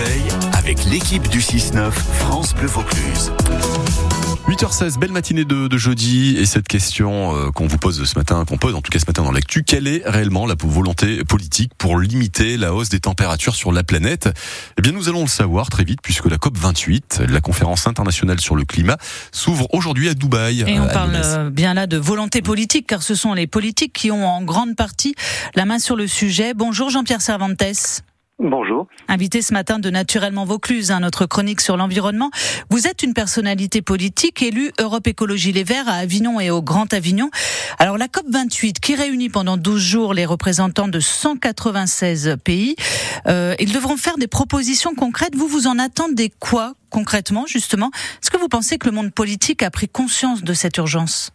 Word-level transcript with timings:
réveil 0.00 0.22
avec 0.52 0.84
l'équipe 0.84 1.28
du 1.28 1.40
6-9 1.40 1.90
France 1.90 2.54
Bleu 2.54 2.66
Vaucluse. 2.66 3.32
8h16, 4.48 4.98
belle 4.98 5.12
matinée 5.12 5.44
de, 5.44 5.76
jeudi 5.76 6.36
et 6.38 6.46
cette 6.46 6.68
question 6.68 7.36
euh, 7.36 7.50
qu'on 7.50 7.66
vous 7.66 7.78
pose 7.78 8.02
ce 8.04 8.18
matin, 8.18 8.44
qu'on 8.44 8.56
pose 8.56 8.74
en 8.74 8.80
tout 8.80 8.90
cas 8.90 8.98
ce 8.98 9.06
matin 9.06 9.22
dans 9.22 9.30
l'actu, 9.30 9.62
quelle 9.62 9.86
est 9.86 10.02
réellement 10.04 10.46
la 10.46 10.54
volonté 10.58 11.22
politique 11.24 11.72
pour 11.78 11.98
limiter 11.98 12.56
la 12.56 12.74
hausse 12.74 12.88
des 12.88 13.00
températures 13.00 13.54
sur 13.54 13.72
la 13.72 13.84
planète? 13.84 14.28
Eh 14.78 14.82
bien 14.82 14.92
nous 14.92 15.08
allons 15.08 15.22
le 15.22 15.28
savoir 15.28 15.70
très 15.70 15.84
vite 15.84 16.00
puisque 16.02 16.26
la 16.26 16.38
COP 16.38 16.56
28, 16.56 17.22
la 17.28 17.40
conférence 17.40 17.86
internationale 17.86 18.40
sur 18.40 18.56
le 18.56 18.64
climat, 18.64 18.96
s'ouvre 19.32 19.66
aujourd'hui 19.72 20.08
à 20.08 20.14
Dubaï. 20.14 20.64
Et 20.66 20.80
on 20.80 20.88
parle 20.88 21.12
euh, 21.14 21.50
bien 21.50 21.74
là 21.74 21.86
de 21.86 21.96
volonté 21.96 22.42
politique 22.42 22.86
car 22.86 23.02
ce 23.02 23.14
sont 23.14 23.34
les 23.34 23.46
politiques 23.46 23.92
qui 23.92 24.10
ont 24.10 24.26
en 24.26 24.42
grande 24.42 24.76
partie 24.76 25.14
la 25.54 25.64
main 25.64 25.78
sur 25.78 25.96
le 25.96 26.06
sujet. 26.06 26.54
Bonjour 26.54 26.90
Jean-Pierre 26.90 27.22
Cervantes. 27.22 28.02
Bonjour. 28.42 28.86
Invité 29.06 29.42
ce 29.42 29.52
matin 29.52 29.78
de 29.78 29.90
Naturellement 29.90 30.46
Vaucluse, 30.46 30.90
hein, 30.90 31.00
notre 31.00 31.26
chronique 31.26 31.60
sur 31.60 31.76
l'environnement. 31.76 32.30
Vous 32.70 32.86
êtes 32.86 33.02
une 33.02 33.12
personnalité 33.12 33.82
politique 33.82 34.42
élue 34.42 34.70
Europe 34.80 35.06
Écologie 35.06 35.52
Les 35.52 35.62
Verts 35.62 35.90
à 35.90 35.96
Avignon 35.96 36.40
et 36.40 36.50
au 36.50 36.62
Grand 36.62 36.94
Avignon. 36.94 37.28
Alors 37.78 37.98
la 37.98 38.08
COP 38.08 38.24
28 38.30 38.80
qui 38.80 38.94
réunit 38.94 39.28
pendant 39.28 39.58
12 39.58 39.82
jours 39.82 40.14
les 40.14 40.24
représentants 40.24 40.88
de 40.88 41.00
196 41.00 42.38
pays, 42.42 42.76
euh, 43.26 43.54
ils 43.60 43.74
devront 43.74 43.98
faire 43.98 44.16
des 44.16 44.26
propositions 44.26 44.94
concrètes. 44.94 45.36
Vous 45.36 45.46
vous 45.46 45.66
en 45.66 45.78
attendez 45.78 46.30
quoi 46.40 46.72
concrètement 46.88 47.44
justement? 47.46 47.90
Est-ce 48.22 48.30
que 48.30 48.38
vous 48.38 48.48
pensez 48.48 48.78
que 48.78 48.88
le 48.88 48.94
monde 48.94 49.12
politique 49.12 49.62
a 49.62 49.70
pris 49.70 49.86
conscience 49.86 50.42
de 50.42 50.54
cette 50.54 50.78
urgence? 50.78 51.30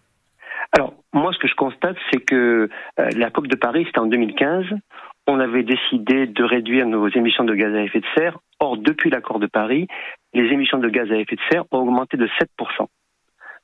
Alors, 0.72 0.95
moi, 1.14 1.31
ce 1.34 1.38
que 1.38 1.48
je 1.48 1.56
constate, 1.56 1.95
c'est 2.12 2.20
que 2.20 2.67
euh, 3.00 3.09
la 3.16 3.30
COP 3.30 3.48
de 3.48 3.56
Paris, 3.56 3.84
c'était 3.86 4.00
en 4.00 4.08
2015 4.08 4.66
on 5.28 5.40
avait 5.40 5.64
décidé 5.64 6.28
de 6.28 6.44
réduire 6.44 6.86
nos 6.86 7.08
émissions 7.10 7.44
de 7.44 7.56
gaz 7.56 7.74
à 7.74 7.82
effet 7.82 8.00
de 8.00 8.06
serre. 8.16 8.40
Or, 8.60 8.78
depuis 8.78 9.10
l'accord 9.10 9.40
de 9.40 9.48
Paris, 9.48 9.88
les 10.34 10.52
émissions 10.52 10.78
de 10.78 10.90
gaz 10.90 11.12
à 11.12 11.16
effet 11.16 11.36
de 11.36 11.42
serre 11.50 11.64
ont 11.72 11.80
augmenté 11.80 12.18
de 12.18 12.28
7%. 12.28 12.88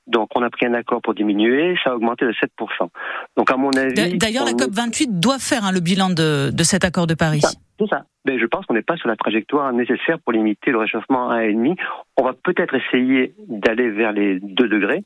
Donc, 0.08 0.30
on 0.36 0.42
a 0.42 0.50
pris 0.50 0.66
un 0.66 0.73
accord 0.73 1.02
pour 1.02 1.14
diminuer, 1.14 1.76
ça 1.84 1.92
a 1.92 1.95
augmenté 1.95 2.26
de 2.26 2.31
7%. 2.31 2.90
Donc, 3.38 3.52
à 3.52 3.58
mon 3.58 3.70
avis. 3.72 4.18
D'ailleurs, 4.18 4.45
la 4.45 4.52
COP28 4.53 5.20
doit 5.20 5.38
faire 5.38 5.64
hein, 5.64 5.72
le 5.72 5.80
bilan 5.80 6.09
de, 6.09 6.50
de, 6.52 6.64
cet 6.64 6.84
accord 6.84 7.06
de 7.06 7.14
Paris. 7.14 7.42
C'est 7.80 7.88
ça. 7.88 8.03
Mais 8.25 8.40
je 8.40 8.46
pense 8.46 8.66
qu'on 8.66 8.73
n'est 8.73 8.81
pas 8.81 8.98
sur 8.98 9.08
la 9.08 9.16
trajectoire 9.16 9.72
nécessaire 9.72 10.20
pour 10.20 10.34
limiter 10.34 10.72
le 10.72 10.80
réchauffement 10.80 11.30
à 11.30 11.42
1,5. 11.42 11.78
On 12.18 12.23
va 12.23 12.34
peut-être 12.34 12.73
essayer 12.75 13.34
d'aller 13.48 13.90
vers 13.90 14.12
les 14.12 14.40
2 14.40 14.68
degrés. 14.68 15.03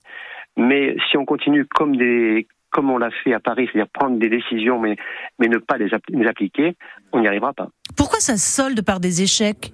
Mais 0.58 0.95
si 1.09 1.17
on 1.17 1.25
continue 1.25 1.66
comme 1.66 1.97
des, 1.97 2.47
comme 2.71 2.89
on 2.89 2.97
l'a 2.97 3.11
fait 3.23 3.33
à 3.33 3.39
Paris, 3.39 3.69
c'est-à-dire 3.71 3.91
prendre 3.91 4.17
des 4.17 4.30
décisions 4.30 4.80
mais, 4.80 4.95
mais 5.39 5.47
ne 5.47 5.58
pas 5.58 5.77
les, 5.77 5.94
appliquer, 6.27 6.75
on 7.13 7.22
n'y 7.22 7.27
arrivera 7.27 7.53
pas. 7.53 7.67
Pourquoi 7.97 8.19
ça 8.19 8.38
solde 8.38 8.81
par 8.83 8.99
des 8.99 9.22
échecs? 9.22 9.73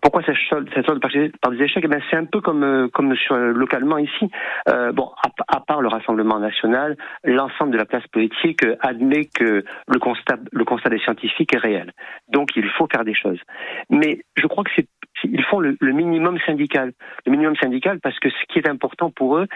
Pourquoi 0.00 0.22
ça 0.22 0.32
solde, 0.50 0.68
ça 0.74 0.82
solde 0.82 1.00
par, 1.00 1.50
des 1.50 1.62
échecs? 1.62 1.82
Eh 1.82 1.88
ben, 1.88 2.00
C'est 2.10 2.16
un 2.16 2.26
peu 2.26 2.42
comme, 2.42 2.62
euh, 2.62 2.88
comme 2.88 3.16
sur, 3.16 3.34
euh, 3.34 3.52
localement 3.52 3.96
ici. 3.96 4.30
Euh, 4.68 4.92
bon, 4.92 5.10
à, 5.48 5.60
part 5.60 5.80
le 5.80 5.88
Rassemblement 5.88 6.38
national, 6.38 6.98
l'ensemble 7.24 7.72
de 7.72 7.78
la 7.78 7.86
classe 7.86 8.06
politique 8.08 8.60
admet 8.80 9.24
que 9.24 9.64
le 9.88 9.98
constat, 9.98 10.36
le 10.52 10.64
constat 10.66 10.90
des 10.90 10.98
scientifiques 10.98 11.54
est 11.54 11.58
réel. 11.58 11.92
Donc 12.28 12.50
il 12.54 12.68
faut 12.68 12.86
faire 12.92 13.04
des 13.04 13.14
choses. 13.14 13.40
Mais 13.88 14.20
je 14.36 14.46
crois 14.46 14.62
que 14.62 14.70
c'est 14.76 14.88
ils 15.24 15.44
font 15.44 15.60
le, 15.60 15.76
minimum 15.80 16.38
syndical. 16.46 16.92
Le 17.26 17.32
minimum 17.32 17.54
syndical 17.56 18.00
parce 18.00 18.18
que 18.18 18.28
ce 18.30 18.52
qui 18.52 18.58
est 18.58 18.68
important 18.68 19.10
pour 19.10 19.38
eux, 19.38 19.46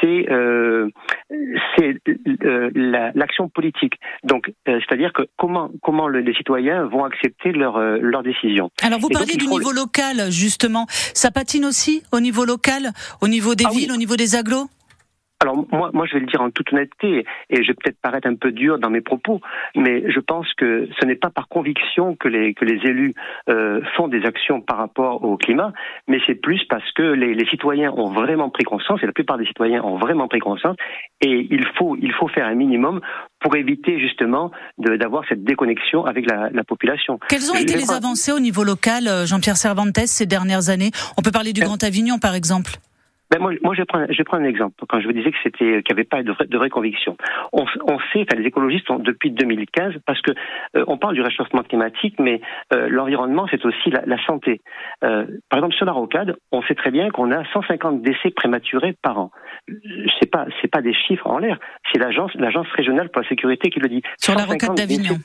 c'est 0.00 0.30
euh, 0.30 0.88
euh 1.30 2.70
l'action 3.14 3.48
politique. 3.48 3.94
Donc, 4.22 4.52
euh, 4.68 4.80
c'est-à-dire 4.80 5.12
que 5.12 5.22
comment 5.36 5.70
comment 5.82 6.08
les 6.08 6.34
citoyens 6.34 6.84
vont 6.84 7.04
accepter 7.04 7.52
leurs 7.52 7.76
euh, 7.76 7.98
leurs 8.00 8.22
décisions. 8.22 8.70
Alors 8.82 9.00
vous 9.00 9.08
parlez 9.08 9.36
du 9.36 9.46
niveau 9.46 9.72
local 9.72 10.30
justement. 10.30 10.86
Ça 10.88 11.30
patine 11.30 11.64
aussi 11.64 12.02
au 12.12 12.20
niveau 12.20 12.44
local, 12.44 12.90
au 13.20 13.28
niveau 13.28 13.54
des 13.54 13.64
ah 13.66 13.72
villes, 13.72 13.92
au 13.92 13.96
niveau 13.96 14.16
des 14.16 14.36
agglos. 14.36 14.68
Alors 15.40 15.66
moi, 15.72 15.90
moi, 15.92 16.06
je 16.06 16.14
vais 16.14 16.20
le 16.20 16.26
dire 16.26 16.40
en 16.40 16.50
toute 16.50 16.72
honnêteté, 16.72 17.26
et 17.50 17.62
je 17.62 17.68
vais 17.68 17.74
peut-être 17.74 18.00
paraître 18.00 18.26
un 18.26 18.34
peu 18.34 18.50
dur 18.50 18.78
dans 18.78 18.90
mes 18.90 19.00
propos, 19.00 19.40
mais 19.74 20.10
je 20.10 20.20
pense 20.20 20.46
que 20.54 20.88
ce 20.98 21.06
n'est 21.06 21.16
pas 21.16 21.30
par 21.30 21.48
conviction 21.48 22.16
que 22.16 22.28
les 22.28 22.54
que 22.54 22.64
les 22.64 22.80
élus 22.88 23.14
euh, 23.50 23.80
font 23.96 24.08
des 24.08 24.24
actions 24.24 24.60
par 24.60 24.78
rapport 24.78 25.22
au 25.22 25.36
climat, 25.36 25.72
mais 26.08 26.18
c'est 26.26 26.34
plus 26.34 26.64
parce 26.70 26.90
que 26.92 27.02
les, 27.02 27.34
les, 27.34 27.46
citoyens 27.46 27.92
ont 27.92 28.10
vraiment 28.10 28.48
pris 28.48 28.64
conscience, 28.64 29.02
et 29.02 29.06
la 29.06 29.12
plupart 29.12 29.36
des 29.36 29.46
citoyens 29.46 29.82
ont 29.82 29.98
vraiment 29.98 30.28
pris 30.28 30.40
conscience, 30.40 30.76
et 31.20 31.46
il 31.50 31.66
faut 31.76 31.96
il 32.00 32.12
faut 32.12 32.28
faire 32.28 32.46
un 32.46 32.54
minimum 32.54 33.00
pour 33.40 33.54
éviter 33.56 34.00
justement 34.00 34.50
d'avoir 34.78 35.24
cette 35.28 35.44
déconnexion 35.44 36.06
avec 36.06 36.30
la, 36.30 36.48
la 36.50 36.64
population. 36.64 37.18
Quelles 37.28 37.50
ont 37.50 37.56
été 37.56 37.76
les 37.76 37.92
avancées 37.92 38.32
au 38.32 38.40
niveau 38.40 38.64
local, 38.64 39.06
euh, 39.06 39.26
Jean-Pierre 39.26 39.58
Cervantes, 39.58 39.98
ces 40.06 40.24
dernières 40.24 40.70
années? 40.70 40.90
On 41.18 41.22
peut 41.22 41.30
parler 41.30 41.52
du 41.52 41.60
euh, 41.60 41.66
Grand 41.66 41.82
Avignon, 41.84 42.18
par 42.18 42.34
exemple. 42.34 42.78
Ben 43.34 43.40
moi, 43.40 43.52
moi, 43.64 43.74
je 43.74 43.82
prends, 43.82 44.06
je 44.08 44.22
prends 44.22 44.36
un 44.36 44.44
exemple. 44.44 44.76
Quand 44.88 45.00
je 45.00 45.06
vous 45.08 45.12
disais 45.12 45.32
que 45.32 45.36
c'était, 45.42 45.82
qu'il 45.82 45.94
n'y 45.96 46.00
avait 46.00 46.04
pas 46.04 46.22
de 46.22 46.30
vraie, 46.30 46.46
de 46.46 46.56
vraie 46.56 46.70
conviction, 46.70 47.16
on, 47.52 47.64
on 47.84 47.98
sait, 48.12 48.24
enfin, 48.30 48.40
les 48.40 48.46
écologistes 48.46 48.88
ont, 48.90 49.00
depuis 49.00 49.32
2015, 49.32 49.94
parce 50.06 50.22
que 50.22 50.30
euh, 50.76 50.84
on 50.86 50.98
parle 50.98 51.14
du 51.14 51.20
réchauffement 51.20 51.64
climatique, 51.64 52.14
mais 52.20 52.40
euh, 52.72 52.88
l'environnement, 52.88 53.48
c'est 53.50 53.64
aussi 53.64 53.90
la, 53.90 54.02
la 54.06 54.24
santé. 54.24 54.60
Euh, 55.02 55.26
par 55.50 55.58
exemple, 55.58 55.74
sur 55.74 55.84
la 55.84 55.90
rocade, 55.90 56.36
on 56.52 56.62
sait 56.62 56.76
très 56.76 56.92
bien 56.92 57.10
qu'on 57.10 57.32
a 57.32 57.44
150 57.52 58.02
décès 58.02 58.30
prématurés 58.30 58.94
par 59.02 59.18
an. 59.18 59.32
C'est 60.20 60.30
pas, 60.30 60.46
c'est 60.62 60.68
pas 60.70 60.80
des 60.80 60.94
chiffres 60.94 61.26
en 61.26 61.38
l'air. 61.38 61.58
C'est 61.92 61.98
l'agence, 61.98 62.30
l'agence 62.34 62.68
régionale 62.76 63.10
pour 63.10 63.22
la 63.22 63.28
sécurité 63.28 63.68
qui 63.68 63.80
le 63.80 63.88
dit. 63.88 64.02
Sur 64.16 64.36
la 64.36 64.44
rocade 64.44 64.76
d'Avignon 64.76 65.16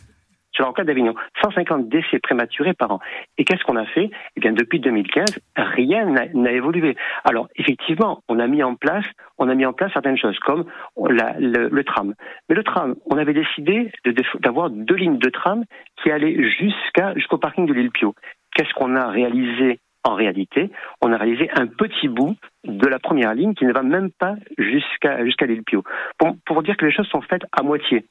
sur 0.59 0.68
rocade 0.68 0.88
d'Avignon. 0.88 1.16
150 1.42 1.88
décès 1.88 2.20
prématurés 2.20 2.74
par 2.74 2.92
an. 2.92 3.00
Et 3.38 3.46
qu'est-ce 3.46 3.64
qu'on 3.64 3.78
a 3.78 3.86
fait? 3.86 4.09
Eh 4.36 4.40
bien, 4.42 4.52
depuis 4.52 4.80
2015, 4.80 5.40
rien 5.56 6.06
n'a 6.06 6.52
évolué. 6.52 6.97
Alors, 7.24 7.47
effectivement, 7.56 8.22
on 8.28 8.40
a 8.40 8.47
mis 8.47 8.62
en 8.62 8.75
place, 8.75 9.06
on 9.38 9.47
a 9.47 9.56
mis 9.56 9.66
en 9.66 9.72
place 9.72 9.94
certaines 9.94 10.18
choses, 10.18 10.38
comme 10.40 10.66
le, 10.97 11.81
tram. 11.84 12.14
Mais 12.50 12.56
le 12.56 12.64
tram, 12.64 12.96
on 13.06 13.18
avait 13.18 13.34
décidé 13.34 13.90
d'avoir 14.42 14.70
deux 14.70 14.96
lignes 14.96 15.18
de 15.18 15.30
tram 15.30 15.64
qui 16.03 16.12
allaient 16.12 16.38
jusqu'au 16.44 17.38
parking 17.38 17.66
de 17.66 17.74
l'île 17.74 17.91
Pio. 17.91 18.14
Qu'est-ce 18.53 18.74
qu'on 18.74 18.96
a 18.96 19.08
réalisé? 19.08 19.80
En 20.06 20.16
réalité, 20.16 20.72
on 21.02 21.12
a 21.12 21.18
réalisé 21.18 21.50
un 21.53 21.68
petit 21.68 22.08
bout 22.08 22.34
de 22.64 22.88
la 22.88 23.00
première 23.00 23.34
ligne 23.34 23.53
qui 23.53 23.66
ne 23.66 23.74
va 23.74 23.84
même 23.84 24.12
pas 24.12 24.36
jusqu'à 24.58 25.26
jusqu'à 25.26 25.46
l'île 25.46 25.64
Pio. 25.64 25.84
Pour, 26.18 26.38
pour, 26.46 26.64
dire 26.64 26.78
que 26.78 26.86
les 26.86 26.91
choses 26.94 27.08
sont 27.08 27.22
faites 27.22 27.44
à 27.52 27.64
moitié. 27.64 28.06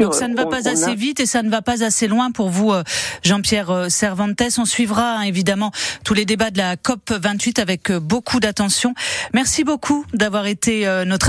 Donc 0.00 0.14
ça 0.14 0.28
ne 0.28 0.34
va 0.34 0.46
pas 0.46 0.68
assez 0.68 0.94
vite 0.94 1.20
et 1.20 1.26
ça 1.26 1.42
ne 1.42 1.50
va 1.50 1.62
pas 1.62 1.84
assez 1.84 2.08
loin 2.08 2.30
pour 2.30 2.48
vous, 2.48 2.72
euh, 2.72 2.82
Jean-Pierre 3.22 3.70
euh, 3.70 3.88
Cervantes. 3.88 4.40
On 4.58 4.64
suivra 4.64 5.18
hein, 5.18 5.22
évidemment 5.22 5.70
tous 6.04 6.14
les 6.14 6.24
débats 6.24 6.50
de 6.50 6.58
la 6.58 6.76
COP 6.76 7.10
28 7.10 7.58
avec 7.58 7.90
euh, 7.90 8.00
beaucoup 8.00 8.40
d'attention. 8.40 8.94
Merci 9.34 9.64
beaucoup 9.64 10.04
d'avoir 10.14 10.46
été 10.46 10.86
notre 11.06 11.28